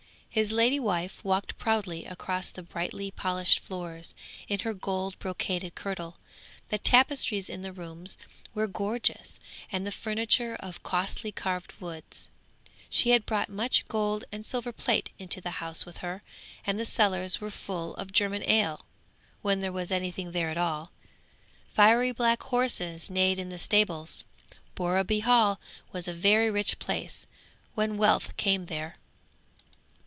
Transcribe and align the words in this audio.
'His 0.33 0.53
lady 0.53 0.79
wife 0.79 1.21
walked 1.25 1.57
proudly 1.57 2.05
across 2.05 2.51
the 2.51 2.63
brightly 2.63 3.11
polished 3.11 3.59
floors, 3.59 4.15
in 4.47 4.59
her 4.59 4.73
gold 4.73 5.19
brocaded 5.19 5.75
kirtle; 5.75 6.15
the 6.69 6.77
tapestries 6.77 7.49
in 7.49 7.63
the 7.63 7.73
rooms 7.73 8.17
were 8.55 8.65
gorgeous, 8.65 9.41
and 9.73 9.85
the 9.85 9.91
furniture 9.91 10.55
of 10.61 10.83
costly 10.83 11.33
carved 11.33 11.73
woods. 11.81 12.29
She 12.89 13.09
had 13.09 13.25
brought 13.25 13.49
much 13.49 13.85
gold 13.89 14.23
and 14.31 14.45
silver 14.45 14.71
plate 14.71 15.09
into 15.19 15.41
the 15.41 15.59
house 15.59 15.85
with 15.85 15.97
her, 15.97 16.23
and 16.65 16.79
the 16.79 16.85
cellars 16.85 17.41
were 17.41 17.51
full 17.51 17.93
of 17.95 18.13
German 18.13 18.49
ale, 18.49 18.85
when 19.41 19.59
there 19.59 19.73
was 19.73 19.91
anything 19.91 20.31
there 20.31 20.49
at 20.49 20.57
all. 20.57 20.93
Fiery 21.73 22.13
black 22.13 22.41
horses 22.43 23.09
neighed 23.09 23.37
in 23.37 23.49
the 23.49 23.59
stables; 23.59 24.23
Borreby 24.75 25.23
Hall 25.23 25.59
was 25.91 26.07
a 26.07 26.13
very 26.13 26.49
rich 26.49 26.79
place 26.79 27.27
when 27.75 27.97
wealth 27.97 28.37
came 28.37 28.67
there. 28.67 28.95